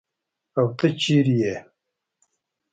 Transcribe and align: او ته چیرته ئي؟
او 0.57 0.65
ته 0.77 0.87
چیرته 1.01 1.33
ئي؟ 1.39 1.53